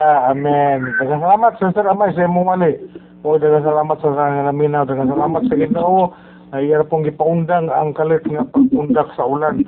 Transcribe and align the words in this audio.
Amen. 0.00 0.96
Daghang 0.96 1.20
salamat 1.20 1.60
sa 1.60 1.76
Sir 1.76 1.84
Amay 1.84 2.16
sa 2.16 2.24
imong 2.24 2.48
mali. 2.48 2.72
O 3.20 3.36
daghang 3.36 3.68
salamat 3.68 4.00
sa 4.00 4.08
nga 4.08 4.48
naminaw, 4.48 4.88
daghang 4.88 5.12
salamat 5.12 5.44
sa 5.44 5.60
Ginoo. 5.60 6.16
Ay 6.56 6.72
pong 6.88 7.04
gipaundang 7.04 7.68
ang 7.68 7.92
kalit 7.92 8.24
nga 8.24 8.48
pagpundak 8.48 9.12
sa 9.12 9.28
ulan. 9.28 9.60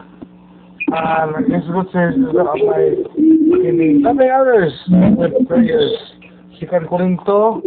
Ah, 0.88 1.28
nag-isgot 1.28 1.84
sa 1.92 2.16
Sir 2.16 2.48
Amay 2.48 2.96
kini 3.60 4.00
loving 4.00 4.32
others 4.32 4.72
with 5.20 5.36
prayers. 5.44 5.92
Sikan 6.56 6.88
Korinto, 6.88 7.60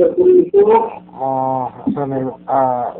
ah, 1.14 1.70
sana 1.94 2.18
yun, 2.18 2.34
ah, 2.50 2.98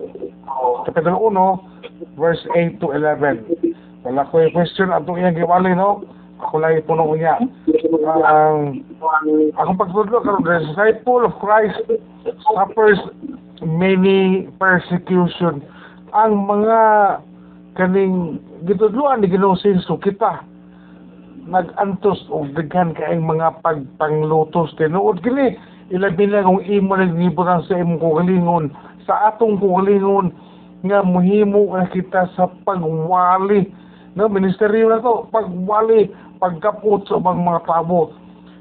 Kapitulo 0.86 1.34
1, 1.34 2.22
verse 2.22 2.46
8 2.54 2.78
to 2.86 2.94
11. 2.94 3.50
Wala 4.06 4.30
ko 4.30 4.46
question 4.54 4.94
atong 4.94 5.18
iyang 5.18 5.34
giwali, 5.34 5.74
no? 5.74 6.06
Ako 6.38 6.62
lang 6.62 6.78
ipuno 6.78 7.10
niya. 7.18 7.42
Ang 7.86 8.82
akong 9.54 9.78
pagtudlo 9.78 10.18
karon 10.26 10.46
disciple 10.46 11.26
of 11.26 11.38
Christ 11.38 11.78
suffers 12.42 12.98
many 13.62 14.50
persecution. 14.58 15.62
Ang 16.16 16.34
mga 16.50 16.82
kaning 17.78 18.42
gitudloan 18.66 19.22
ni 19.22 19.30
Ginoo 19.30 19.60
sinso 19.60 20.00
kita 20.00 20.42
nagantos 21.46 22.26
og 22.34 22.58
daghan 22.58 22.98
kaayong 22.98 23.38
mga 23.38 23.62
pagpanglutos 23.62 24.74
tinuod 24.82 25.22
kini 25.22 25.54
ilabi 25.94 26.26
na 26.26 26.42
kung 26.42 26.64
imo 26.66 26.98
naglibutan 26.98 27.62
sa 27.70 27.78
imong 27.78 28.02
kugalingon 28.02 28.74
sa 29.06 29.30
atong 29.30 29.62
kugalingon 29.62 30.34
nga 30.82 31.06
muhimo 31.06 31.70
na 31.78 31.86
kita 31.94 32.26
sa 32.34 32.50
pagwali 32.66 33.70
no 34.16 34.32
ministeryo 34.32 34.90
na 34.90 35.04
to. 35.04 35.28
Pagwali 35.30 36.12
pagkapot 36.40 37.08
sa 37.08 37.20
mga 37.20 37.40
mga 37.40 37.62
tabo. 37.68 38.16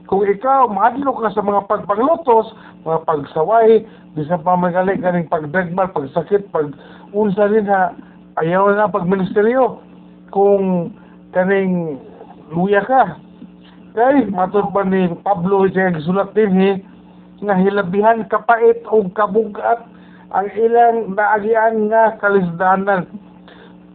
Kung 0.05 0.23
ikaw 0.29 0.69
madlo 0.69 1.17
ka 1.17 1.33
sa 1.33 1.41
mga 1.41 1.65
pagpanglutos 1.65 2.53
mga 2.85 3.09
pagsaway 3.09 3.89
bisan 4.13 4.45
pa 4.45 4.53
magaling 4.53 5.01
kaning 5.01 5.33
pagdagmal 5.33 5.89
pagsakit 5.91 6.45
pag 6.53 6.77
unsa 7.17 7.49
din 7.49 7.65
ha 7.67 7.97
ayaw 8.37 8.69
na 8.77 8.93
pag 8.93 9.09
ministeryo 9.09 9.81
kung 10.29 10.93
kaning 11.33 11.97
luya 12.53 12.85
ka. 12.85 13.17
Kay 13.95 14.27
matod 14.29 14.75
pa 14.75 14.83
ni 14.83 15.07
Pablo 15.23 15.71
siya 15.71 15.95
gisulat 15.95 16.35
din 16.35 16.53
he? 16.59 16.73
Nga 17.41 17.55
hilabihan 17.63 18.27
kapait 18.27 18.83
o 18.91 19.07
kabugat 19.15 19.87
ang 20.35 20.49
ilang 20.59 21.15
naagian 21.15 21.87
nga 21.89 22.19
kalisdanan 22.19 23.07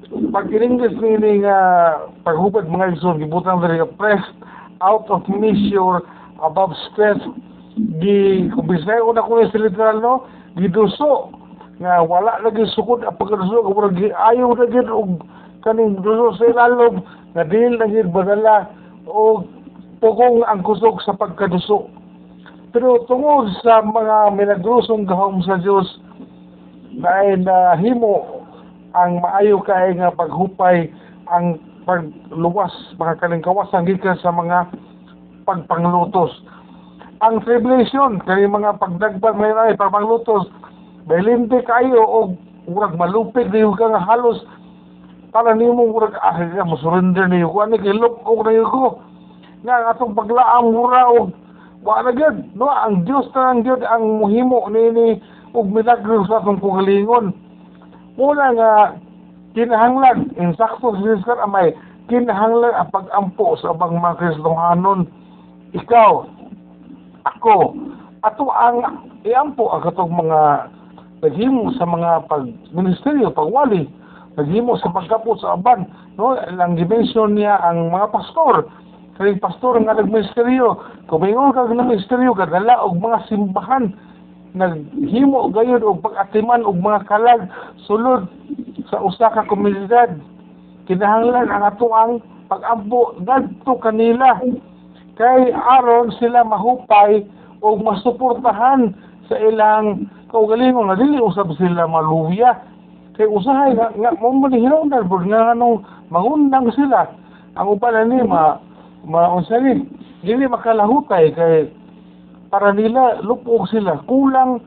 pag 0.09 0.49
in-English 0.49 0.97
meaning 0.97 1.45
uh, 1.45 2.09
paghubad 2.25 2.65
mga 2.65 2.97
igsoon 2.97 3.21
gibutang 3.21 3.61
diri 3.61 3.81
ka 3.81 3.87
pressed 3.97 4.37
out 4.81 5.05
of 5.13 5.21
measure 5.29 6.01
above 6.41 6.73
stress 6.89 7.21
gi 8.01 8.49
kung 8.49 8.65
bisaya 8.65 9.05
ko 9.05 9.13
na 9.13 9.21
ko 9.21 9.45
sa 9.45 9.61
literal 9.61 9.97
no 10.01 10.13
giduso 10.57 11.29
nga 11.79 12.01
wala 12.01 12.41
lagi 12.41 12.65
sukod 12.73 13.05
ang 13.05 13.15
pagkaduso 13.21 13.63
kung 13.63 13.75
murag 13.77 14.01
ayaw 14.11 14.49
na 14.57 14.65
gid 14.67 14.89
og 14.89 15.21
kaning 15.61 16.01
duso 16.01 16.35
sa 16.41 16.49
ilalom 16.49 17.05
nga 17.37 17.43
dili 17.45 17.77
na 17.77 17.87
gid 17.87 18.09
badala 18.09 18.65
og 19.05 19.45
pugong 19.99 20.41
ang 20.47 20.63
kusog 20.63 21.03
sa 21.03 21.15
pagkaduso. 21.15 21.91
Pero 22.71 23.03
tungod 23.09 23.51
sa 23.65 23.83
mga 23.83 24.31
milagrosong 24.37 25.03
gahom 25.03 25.43
sa 25.43 25.59
Dios 25.59 25.87
na 26.95 27.35
nahimo 27.35 28.38
ang 28.97 29.21
maayo 29.21 29.61
kay 29.61 29.93
nga 29.97 30.09
paghupay 30.13 30.89
ang 31.29 31.61
pagluwas 31.85 32.73
mga 32.97 33.21
kaning 33.21 33.45
kawasan 33.45 33.85
gikan 33.85 34.17
sa 34.21 34.33
mga 34.33 34.69
pagpanglutos. 35.45 36.33
Ang 37.21 37.41
tribulation 37.45 38.21
kay 38.25 38.45
mga 38.49 38.81
pagdagbang 38.81 39.37
may 39.37 39.53
ay 39.53 39.77
pagpanglutos 39.77 40.49
belinte 41.09 41.57
kayo 41.65 42.01
og 42.05 42.29
urag 42.69 42.93
malupig 42.97 43.49
niyo 43.49 43.73
ka 43.73 43.89
nga 43.89 44.05
halos 44.05 44.45
para 45.33 45.57
nimo 45.57 45.89
urag 45.89 46.13
ah 46.21 46.37
nga 46.37 46.65
mo 46.65 46.77
surrender 46.77 47.25
niyo 47.29 47.49
ko 47.49 47.65
ani 47.65 47.81
kay 47.81 47.93
lop 47.93 48.21
og 48.25 48.45
na 48.45 48.65
ko. 48.65 49.01
Nga 49.65 49.73
ang 49.75 49.85
atong 49.93 50.13
paglaang 50.17 50.69
mura 50.71 51.03
og 51.13 51.29
wa 51.85 52.01
na 52.01 52.13
gyud. 52.13 52.37
No 52.57 52.69
ang 52.69 53.05
Dios 53.05 53.29
na 53.37 53.53
ang 53.53 53.61
gyud 53.65 53.81
ang 53.85 54.21
muhimo 54.21 54.65
nini 54.69 55.21
og 55.53 55.69
milagro 55.69 56.25
sa 56.25 56.41
atong 56.41 56.61
kugalingon 56.61 57.48
Muna 58.15 58.45
nga, 58.55 58.71
kinahanglan, 59.53 60.33
insakto 60.39 60.95
si 60.97 61.05
Jesus 61.05 61.41
amay, 61.43 61.75
kinahanglan 62.09 62.73
ang 62.73 62.89
pag-ampo 62.89 63.57
sa 63.59 63.75
abang 63.75 63.97
mga 63.97 64.17
Kristohanon. 64.17 65.05
Ikaw, 65.77 66.11
ako, 67.29 67.77
ato 68.25 68.49
ang 68.49 69.05
iampo 69.21 69.69
ang 69.69 69.85
katong 69.85 70.13
mga 70.15 70.39
naghimo 71.19 71.75
sa 71.75 71.85
mga 71.85 72.25
pag-ministeryo, 72.31 73.29
pagwali, 73.35 73.85
naghimo 74.39 74.79
sa 74.79 74.91
pagkapo 74.91 75.35
sa 75.37 75.59
aban. 75.59 75.87
No? 76.15 76.35
Ang 76.35 76.79
dimension 76.79 77.35
niya 77.35 77.59
ang 77.59 77.91
mga 77.91 78.07
pastor. 78.11 78.67
Kaya 79.19 79.35
pastor 79.35 79.75
nga 79.83 79.99
nagministeryo, 79.99 80.79
kung 81.11 81.19
mayroon 81.19 81.51
ka 81.51 81.67
ng 81.67 81.91
ministeryo, 81.91 82.31
kadala 82.31 82.79
og 82.79 83.03
mga 83.03 83.27
simbahan, 83.27 83.91
naghimo 84.53 85.49
gayud 85.53 85.83
og 85.85 86.01
pag-atiman 86.01 86.65
og 86.65 86.81
mga 86.81 87.05
kalag 87.05 87.41
sulod 87.85 88.25
sa 88.89 89.01
usa 89.01 89.29
ka 89.29 89.45
komunidad. 89.45 90.17
Kinahanglan 90.89 91.53
ang 91.53 91.63
ato 91.69 91.93
ang 91.93 92.23
pag-ampo 92.49 93.13
ngadto 93.21 93.77
kanila. 93.77 94.41
Kay 95.19 95.51
aron 95.51 96.09
sila 96.17 96.47
mahupay 96.47 97.27
og 97.59 97.83
masuportahan 97.83 98.95
sa 99.27 99.35
ilang 99.37 100.09
kaugalingon 100.33 100.89
nga 100.89 100.97
dili 100.97 101.19
usab 101.19 101.51
sila 101.59 101.85
maluya 101.85 102.55
kay 103.19 103.27
usahay 103.27 103.75
nga, 103.75 103.91
nga 103.91 104.15
mo 104.15 104.31
man 104.31 104.55
hinungdan 104.55 105.11
bud 105.11 105.27
nga 105.27 105.51
anong 105.51 105.83
mangundang 106.07 106.71
sila. 106.71 107.11
Ang 107.59 107.75
uban 107.75 108.07
ni 108.07 108.23
ma 108.23 108.63
maunsa 109.03 109.59
ni 109.59 109.83
dili 110.23 110.47
makalahutay 110.47 111.35
kay 111.35 111.67
para 112.49 112.73
nila 112.73 113.21
lupog 113.21 113.69
sila. 113.69 114.01
Kulang 114.09 114.61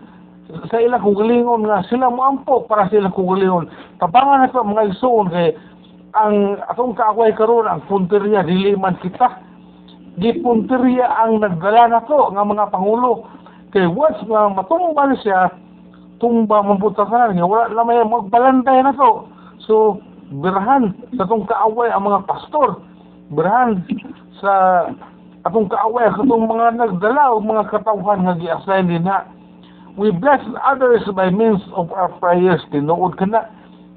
sa 0.69 0.79
ilang 0.83 1.01
kugalingon 1.01 1.65
nga 1.65 1.87
sila 1.89 2.13
moampo 2.13 2.67
para 2.67 2.91
sa 2.91 2.99
ilang 2.99 3.15
kugalingon 3.15 3.71
tabangan 3.97 4.51
na 4.51 4.63
mga 4.67 4.87
igsoon 4.93 5.27
kay 5.33 5.57
ang 6.13 6.61
atong 6.69 6.93
kaaway 6.93 7.33
karon 7.33 7.65
ang 7.65 7.81
punteriya 7.89 8.45
dili 8.45 8.77
man 8.77 9.01
kita. 9.01 9.41
Di 10.21 10.45
punteriya 10.45 11.09
ang 11.09 11.41
nagdala 11.41 11.89
na 11.89 12.05
to 12.05 12.29
nga 12.37 12.45
mga 12.45 12.69
pangulo. 12.69 13.25
Kay 13.73 13.89
once 13.89 14.21
nga 14.29 14.53
matumbal 14.53 15.17
siya 15.25 15.49
tumba 16.21 16.61
mabutasan 16.61 17.33
nga 17.33 17.49
wala 17.49 17.73
na 17.73 17.83
may 17.89 18.05
magbalantay 18.05 18.85
na 18.85 18.93
to. 18.93 19.25
So 19.65 20.05
birahan 20.29 20.93
sa 21.17 21.25
tong 21.25 21.49
kaaway 21.49 21.89
ang 21.89 22.05
mga 22.05 22.29
pastor. 22.29 22.77
Birahan 23.33 23.81
sa 24.37 24.53
atong 25.43 25.69
kaaway 25.71 26.07
katong 26.15 26.47
mga 26.47 26.67
nagdala 26.79 27.35
o 27.35 27.43
mga 27.43 27.71
katawhan 27.71 28.23
nga 28.27 28.39
gi-assign 28.39 28.87
din 28.87 29.07
ha 29.07 29.27
we 29.97 30.11
bless 30.11 30.41
others 30.65 31.05
by 31.13 31.29
means 31.29 31.61
of 31.77 31.93
our 31.93 32.09
prayers. 32.17 32.61
Tinuod 32.73 33.21
ka 33.21 33.29
na 33.29 33.49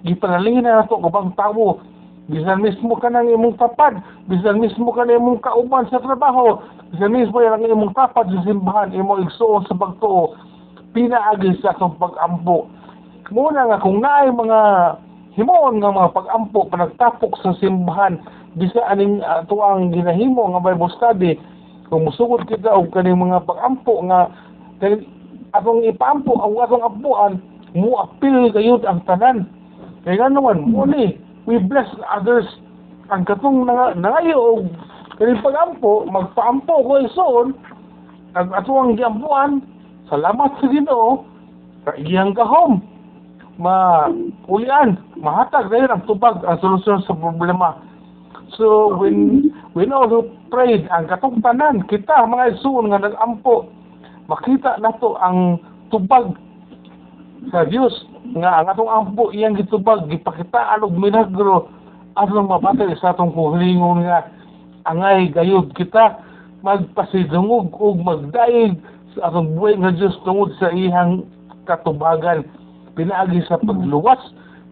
gipanalingin 0.04 0.68
na 0.68 0.84
nato 0.84 1.00
kubang 1.00 1.32
tawo 1.40 1.80
bisan 2.28 2.60
mismo 2.60 3.00
ka 3.00 3.08
ng 3.08 3.32
imong 3.32 3.56
tapad. 3.56 4.02
Bisan 4.28 4.60
mismo 4.60 4.92
ka 4.92 5.08
ng 5.08 5.16
imong 5.16 5.40
kauban 5.40 5.88
sa 5.88 6.04
trabaho. 6.04 6.60
Bisan 6.92 7.16
mismo 7.16 7.40
yan 7.40 7.62
ang 7.62 7.66
imong 7.66 7.96
tapad 7.96 8.28
sa 8.28 8.44
simbahan 8.44 8.92
imong 8.92 9.30
igsuon 9.30 9.64
sa 9.70 9.78
pagtuo. 9.78 10.36
Pinaagi 10.92 11.60
sa 11.64 11.76
atong 11.76 11.96
pag-ampo. 12.00 12.68
Muna 13.32 13.68
nga 13.68 13.82
kung 13.82 14.00
naay 14.04 14.32
mga 14.32 14.60
himuon 15.36 15.84
nga 15.84 15.92
mga 15.92 16.16
pag-ampo 16.16 16.68
panagtapok 16.72 17.36
sa 17.44 17.56
simbahan. 17.60 18.20
Bisa 18.56 18.80
aning 18.88 19.20
ato 19.20 19.60
ang 19.60 19.92
ginahimo 19.92 20.48
nga 20.56 20.64
Bible 20.64 20.92
study. 20.96 21.36
Kung 21.92 22.08
musugod 22.08 22.48
kita 22.48 22.72
og 22.72 22.90
kaning 22.96 23.20
mga 23.20 23.44
pag-ampo 23.44 24.00
nga 24.08 24.32
kay 24.80 25.04
atong 25.56 25.84
ipaampo 25.88 26.36
ang 26.40 26.56
atong 26.60 26.84
ampuan 26.84 27.34
mo 27.76 28.00
apil 28.00 28.52
kayud 28.56 28.82
ang 28.88 29.04
tanan. 29.04 29.48
Kay 30.08 30.16
nga 30.16 30.32
naman 30.32 30.64
mo 30.64 30.88
ni 30.88 31.20
we 31.46 31.60
bless 31.60 31.88
others. 32.08 32.48
Ang 33.12 33.28
katong 33.28 33.68
nga 33.68 33.94
nangayo 33.94 34.64
og 34.64 34.72
kaning 35.20 35.44
pag-ampo 35.44 36.08
magpaampo 36.08 36.74
ko 36.80 36.92
ison 37.04 37.48
ang 38.36 38.52
ato 38.52 38.72
ang 38.76 39.00
giampuan 39.00 39.64
salamat 40.12 40.52
sa 40.60 40.68
Ginoo 40.68 41.24
sa 41.88 41.96
iyang 41.96 42.36
gahom 42.36 42.84
ma 43.56 44.08
ulian 44.52 45.00
mahatag 45.16 45.72
dahil 45.72 45.88
ang 45.88 46.04
tubag 46.04 46.44
ang 46.44 46.60
solusyon 46.60 47.04
sa 47.08 47.16
problema. 47.16 47.80
So 48.56 48.96
when 49.00 49.52
when 49.72 49.96
all 49.96 50.12
who 50.12 50.28
prayed 50.52 50.88
ang 50.92 51.08
katong 51.08 51.40
tanan 51.40 51.88
kita 51.88 52.28
mga 52.28 52.56
igsoon 52.56 52.92
nga 52.92 53.04
nag-ampo 53.04 53.72
makita 54.28 54.80
nato 54.84 55.16
ang 55.24 55.60
tubag 55.88 56.36
sa 57.52 57.64
Dios 57.68 57.94
nga 58.36 58.64
ang 58.64 58.68
atong 58.72 58.92
ampo 58.92 59.30
iyang 59.32 59.56
gitubag 59.56 60.10
gipakitaan 60.10 60.84
og 60.84 60.98
milagro 60.98 61.70
aron 62.18 62.50
mapatay 62.50 62.96
sa 62.98 63.14
atong 63.14 63.36
kuhilingon 63.36 64.08
nga 64.08 64.28
angay 64.90 65.30
gayud 65.30 65.70
kita 65.78 66.20
magpasidungog 66.66 67.70
ug 67.78 68.02
magdaig 68.02 68.80
sa 69.14 69.30
atong 69.30 69.54
buhay 69.54 69.78
nga 69.78 69.94
Dios 69.94 70.18
tungod 70.26 70.52
sa 70.58 70.74
ihang 70.74 71.24
katubagan 71.70 72.44
pinaagi 72.96 73.44
sa 73.46 73.60
pagluwas 73.60 74.20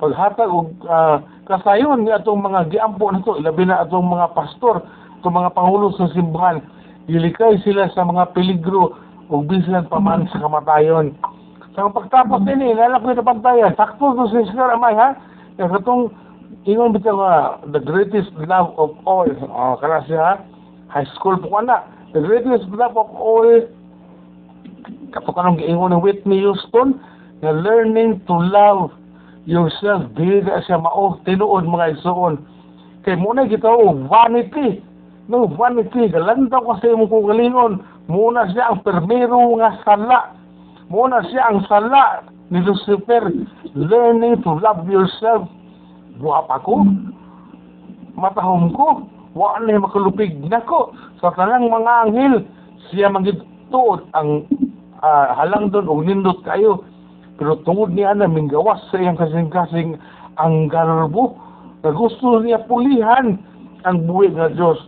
paghatag 0.04 0.52
og 0.52 0.76
ah, 0.92 1.24
kasayon 1.48 2.04
nga 2.04 2.20
atong 2.20 2.44
mga 2.44 2.76
giampo 2.76 3.08
nato 3.08 3.40
ilabi 3.40 3.64
na 3.64 3.84
atong 3.84 4.04
mga 4.04 4.36
pastor 4.36 4.84
atong 5.20 5.36
mga 5.40 5.56
pangulo 5.56 5.96
sa 5.96 6.12
simbahan. 6.12 6.60
Ilikay 7.08 7.64
sila 7.64 7.88
sa 7.92 8.04
mga 8.04 8.36
peligro 8.36 8.96
ug 9.32 9.48
bisan 9.48 9.88
pa 9.88 10.00
man 10.04 10.28
sa 10.32 10.44
kamatayon. 10.44 11.16
Sa 11.74 11.88
pagtapos 11.88 12.44
ini 12.48 12.76
lalaki 12.76 13.16
na 13.16 13.24
pantayan 13.24 13.74
sakto 13.80 14.12
to 14.14 14.28
si 14.30 14.44
Sir 14.52 14.76
Amay 14.76 14.94
ha? 15.00 15.16
Kaya 15.56 15.72
katong 15.72 16.12
ingon 16.68 16.92
bitaw 16.92 17.16
nga 17.16 17.34
the 17.72 17.82
greatest 17.82 18.30
love 18.44 18.76
of 18.76 18.92
all 19.08 19.28
oh, 19.28 19.74
kana 19.80 20.04
siya 20.06 20.44
high 20.92 21.08
school 21.16 21.40
po 21.40 21.64
na. 21.64 21.82
The 22.14 22.22
greatest 22.22 22.68
love 22.76 22.94
of 22.94 23.10
all 23.16 23.48
kato 25.16 25.32
kanong 25.32 25.64
giingon 25.64 25.96
ng 25.96 26.04
Whitney 26.04 26.44
Houston 26.44 27.00
na 27.44 27.52
learning 27.52 28.24
to 28.24 28.36
love 28.40 28.96
yourself 29.44 30.08
dili 30.16 30.40
na 30.40 30.64
siya 30.64 30.80
mao 30.80 31.20
tinuod 31.28 31.68
mga 31.68 32.00
igsoon 32.00 32.40
kay 33.04 33.20
muna 33.20 33.44
kita 33.46 33.68
og 33.68 34.08
vanity. 34.08 34.80
No 35.28 35.48
vanity. 35.48 36.08
Galantaw 36.08 36.64
kasi 36.64 36.96
mo 36.96 37.08
kung 37.08 37.28
galingon. 37.28 37.84
Muna 38.08 38.48
siya 38.52 38.72
ang 38.72 38.84
permero 38.84 39.40
nga 39.60 39.76
sala. 39.84 40.32
Muna 40.88 41.24
siya 41.28 41.52
ang 41.52 41.68
sala 41.68 42.24
ni 42.48 42.64
Lucifer. 42.64 43.28
Learning 43.76 44.40
to 44.44 44.56
love 44.60 44.88
yourself. 44.88 45.48
Buha 46.20 46.48
pa 46.48 46.64
ko. 46.64 46.84
Matahom 48.16 48.72
ko. 48.72 49.04
Wa 49.36 49.60
na 49.60 49.84
makalupig 49.84 50.32
nako 50.48 50.96
sa 51.20 51.34
tanang 51.36 51.68
mga 51.68 51.94
anghel 52.08 52.36
siya 52.92 53.10
magituot 53.10 54.06
ang 54.14 54.46
ah, 55.02 55.34
halang 55.42 55.74
doon 55.74 55.90
og 55.90 56.06
nindot 56.06 56.40
kayo 56.46 56.86
pero 57.38 57.58
tungod 57.66 57.94
niya 57.94 58.14
na 58.14 58.30
minggawas 58.30 58.82
sa 58.94 59.02
iyang 59.02 59.18
kasing-kasing 59.18 59.98
ang 60.38 60.70
garbo 60.70 61.38
na 61.82 61.92
gusto 61.92 62.40
niya 62.42 62.62
pulihan 62.70 63.38
ang 63.84 63.98
buhay 64.08 64.32
nga 64.32 64.54
Diyos. 64.54 64.80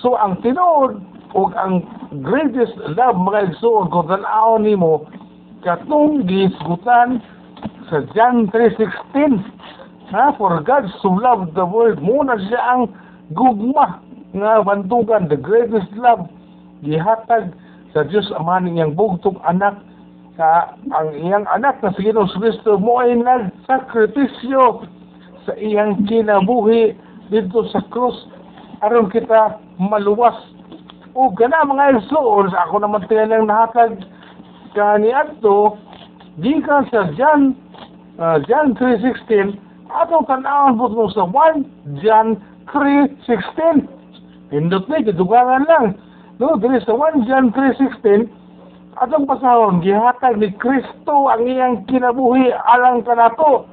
So 0.00 0.18
ang 0.18 0.42
tinuod 0.42 0.98
o 1.34 1.50
ang 1.54 1.84
greatest 2.24 2.74
love 2.94 3.18
mga 3.18 3.54
igsoon 3.54 3.90
kung 3.90 4.06
tanaw 4.10 4.58
ni 4.58 4.74
mo 4.74 5.06
katong 5.66 6.26
gisgutan 6.28 7.22
sa 7.90 8.04
John 8.12 8.50
3.16 8.50 9.42
ha? 10.14 10.34
For 10.36 10.60
God 10.62 10.90
so 11.02 11.14
loved 11.14 11.56
the 11.58 11.66
world 11.66 11.98
muna 12.02 12.38
siya 12.48 12.60
ang 12.60 12.82
gugma 13.34 14.02
nga 14.34 14.62
bantugan 14.62 15.30
the 15.30 15.38
greatest 15.38 15.88
love 15.98 16.26
gihatag 16.82 17.54
sa 17.94 18.02
Diyos 18.06 18.26
Ama 18.34 18.62
niyang 18.62 18.98
bugtong 18.98 19.38
anak 19.46 19.78
sa 20.34 20.74
ang 20.90 21.14
iyang 21.14 21.46
anak 21.50 21.78
na 21.82 21.94
si 21.94 22.10
Ginoong 22.10 22.30
Kristo 22.34 22.78
mo 22.78 22.98
ay 22.98 23.14
nagsakripisyo 23.18 24.86
sa 25.46 25.52
iyang 25.58 26.02
kinabuhi 26.10 26.94
dito 27.30 27.66
sa 27.70 27.82
krus. 27.90 28.26
Aron 28.82 29.08
kita 29.08 29.58
maluwas. 29.78 30.34
O 31.14 31.30
gana 31.30 31.62
mga 31.62 32.02
igsoon 32.02 32.50
sa 32.50 32.66
ako 32.66 32.82
naman 32.82 33.06
tinanang 33.06 33.46
nahatag 33.46 34.02
kani 34.74 35.14
adto. 35.14 35.78
Gikan 36.42 36.90
sa 36.90 37.14
John 37.14 37.54
uh, 38.18 38.42
John 38.50 38.74
3.16 38.74 39.54
atong 39.94 40.26
tanawon 40.26 40.74
po 40.74 40.90
mo 40.90 41.06
sa 41.14 41.22
1 41.30 42.02
John 42.02 42.42
3.16 42.74 43.94
Hindot 44.54 44.86
na, 44.86 45.02
kidugangan 45.02 45.66
lang. 45.66 45.86
No, 46.38 46.54
dili 46.54 46.78
sa 46.86 46.94
1 46.94 47.26
John 47.26 47.50
3.16, 47.50 48.30
atong 49.00 49.26
pasahon, 49.26 49.82
gihatag 49.82 50.38
ni 50.38 50.54
Kristo 50.54 51.26
ang 51.30 51.42
iyang 51.46 51.82
kinabuhi 51.90 52.50
alang 52.52 53.02
kanato. 53.02 53.66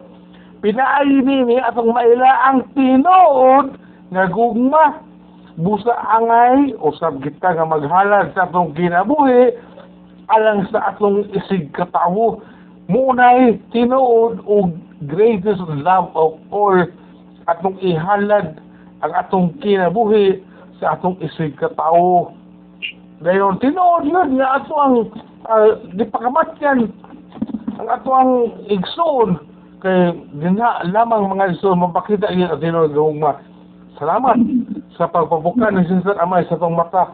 Pinaayi 0.61 1.25
nini 1.25 1.57
atong 1.57 1.93
maila 1.93 2.31
ang 2.49 2.65
tinuod 2.77 3.77
nga 4.13 4.25
gugma. 4.29 5.01
Busa 5.59 5.93
angay, 5.93 6.73
usab 6.79 7.19
kita 7.21 7.53
nga 7.53 7.65
maghalad 7.67 8.31
sa 8.33 8.47
atong 8.47 8.73
kinabuhi 8.73 9.51
alang 10.31 10.65
sa 10.71 10.95
atong 10.95 11.27
isig 11.35 11.69
katawo. 11.75 12.39
Munay 12.87 13.59
tinuod 13.69 14.41
o 14.47 14.71
greatest 15.05 15.61
love 15.81 16.13
of 16.13 16.37
all 16.53 16.77
atong 17.49 17.77
ihalad 17.81 18.57
ang 19.01 19.13
atong 19.17 19.53
kinabuhi 19.59 20.39
sa 20.77 20.97
atong 20.97 21.17
isig 21.21 21.57
katao. 21.57 22.33
Dayon 23.21 23.61
tinuod 23.61 24.09
yun 24.09 24.41
nga 24.41 24.57
ato 24.57 24.73
ang 24.81 24.95
uh, 25.45 25.77
di 25.93 26.05
pakamatyan 26.09 26.89
ang 27.77 27.87
ato 27.87 28.09
ang 28.09 28.31
igsoon 28.65 29.37
kay 29.85 30.09
dinha 30.41 30.81
lamang 30.89 31.29
mga 31.29 31.53
igsoon 31.53 31.85
mapakita 31.85 32.33
yun 32.33 32.49
at 32.49 32.57
tinuod 32.57 32.97
gawma. 32.97 33.37
Salamat 34.01 34.41
sa 34.97 35.05
pagpabuka 35.05 35.69
ng 35.69 35.85
Sister 35.85 36.17
Amay 36.17 36.49
sa 36.49 36.57
atong 36.57 36.73
mata 36.73 37.13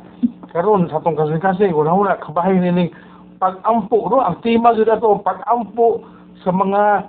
karon 0.55 0.87
sa 0.87 1.03
atong 1.03 1.19
kasing-kasing 1.19 1.75
una-una 1.75 2.15
kabahay 2.23 2.55
nining 2.55 2.95
pag-ampo 3.35 4.07
no 4.07 4.23
ang 4.23 4.39
tema 4.39 4.71
gyud 4.79 4.87
ato 4.87 5.19
pag-ampo 5.19 6.07
sa 6.39 6.55
mga 6.55 7.03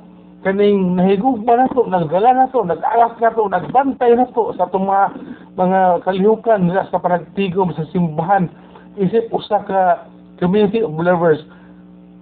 kaning 0.46 0.94
nahigugma 0.94 1.58
na 1.58 1.66
to, 1.74 1.82
nagdala 1.90 2.30
na 2.30 2.46
to, 2.54 2.62
nag-alas 2.62 3.14
na 3.18 3.34
to, 3.34 3.42
nagbantay 3.50 4.14
na 4.14 4.26
to 4.30 4.54
sa 4.54 4.70
itong 4.70 4.86
mga, 4.86 5.06
mga 5.58 5.80
kalihukan 6.06 6.60
nila 6.62 6.86
sa 6.86 7.02
panagtigom 7.02 7.74
sa 7.74 7.82
simbahan. 7.90 8.46
Isip 8.98 9.30
usa 9.30 9.62
ka 9.62 10.10
community 10.42 10.82
of 10.82 10.94
believers. 10.98 11.38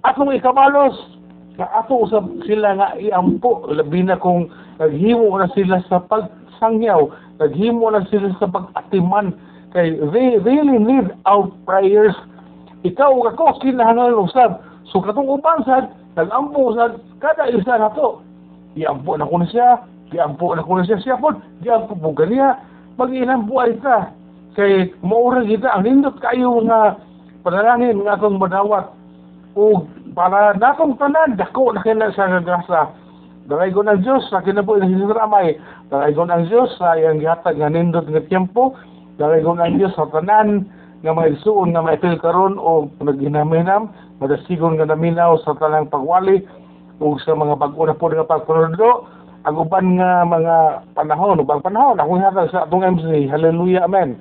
Atong 0.05 0.33
ikamalos, 0.33 0.93
na 1.57 1.65
ato 1.73 2.05
usab 2.05 2.29
sila 2.45 2.77
nga 2.77 2.87
iampo, 3.01 3.65
labi 3.65 4.05
na 4.05 4.15
kung 4.21 4.45
naghimo 4.77 5.33
na 5.41 5.49
sila 5.57 5.81
sa 5.89 5.97
pagsangyaw, 6.05 7.09
naghimo 7.41 7.89
na 7.89 8.05
sila 8.13 8.29
sa 8.37 8.45
pag-atiman, 8.45 9.33
kay 9.73 9.97
they 10.13 10.37
really 10.45 10.77
need 10.77 11.09
our 11.25 11.49
prayers. 11.65 12.13
Ikaw 12.85 13.09
ug 13.09 13.25
ako 13.33 13.57
kinahanglan 13.65 14.21
usab. 14.21 14.61
So 14.93 15.01
katong 15.01 15.27
uban 15.27 15.65
sad 15.65 15.91
nag-ampo 16.13 16.77
sa 16.77 16.93
kada 17.17 17.49
isa 17.49 17.73
na 17.81 17.89
to. 17.97 18.21
Iampo 18.77 19.17
na 19.17 19.25
ko 19.25 19.41
na 19.41 19.49
siya, 19.49 19.81
iampo 20.13 20.53
na 20.53 20.61
ko 20.61 20.77
na 20.77 20.85
siya 20.85 21.01
siya 21.01 21.17
po, 21.17 21.33
iampo 21.65 21.97
po 21.97 22.13
ganiya, 22.13 22.61
mag-ilang 23.01 23.49
buhay 23.49 23.73
ka. 23.81 24.13
Kay 24.57 24.89
maura 25.05 25.45
kita, 25.45 25.69
ang 25.69 25.85
nindot 25.85 26.17
kayo 26.17 26.57
nga 26.65 26.97
panalangin 27.45 28.01
nga 28.01 28.17
akong 28.17 28.41
madawat. 28.41 28.89
O 29.53 29.85
para 30.17 30.57
natong 30.57 30.97
tanan, 30.97 31.37
dako 31.37 31.77
na 31.77 31.85
kina 31.85 32.09
sa 32.17 32.25
nagasa. 32.25 32.89
Dalay 33.45 33.69
ko 33.69 33.85
ng 33.85 34.01
Diyos 34.01 34.27
sa 34.27 34.41
kinabuhi 34.41 34.81
ng 34.81 34.97
Hisiramay. 34.97 35.55
Dalay 35.93 36.11
ko 36.17 36.25
ng 36.25 36.49
Diyos 36.49 36.73
sa 36.81 36.97
iyang 36.97 37.21
gihatag 37.21 37.61
nga 37.61 37.69
nindot 37.69 38.09
nga 38.09 38.25
tiyempo. 38.25 38.73
Dalay 39.21 39.45
ko 39.45 39.53
ng 39.53 39.77
Diyos 39.77 39.93
sa 39.93 40.09
tanan 40.09 40.65
nga 41.05 41.13
may 41.13 41.37
suon 41.45 41.77
nga 41.77 41.85
maipil 41.85 42.17
karon 42.17 42.57
o 42.57 42.89
naghinam-hinam 43.05 43.93
madasigon 44.17 44.81
nga 44.81 44.89
naminaw 44.89 45.37
sa 45.45 45.53
tanang 45.53 45.93
pagwali 45.93 46.41
o 46.97 47.21
sa 47.21 47.37
mga 47.37 47.53
bag-una 47.61 47.93
po 47.93 48.09
nga 48.09 48.25
pagpunodlo 48.25 49.05
ang 49.45 49.55
uban 49.61 50.01
nga 50.01 50.25
mga 50.25 50.55
panahon 50.97 51.37
ubang 51.37 51.61
panahon 51.61 52.01
ako 52.01 52.17
hatag 52.17 52.49
sa 52.49 52.65
atong 52.65 52.97
MC 52.97 53.29
hallelujah 53.29 53.85
amen 53.85 54.17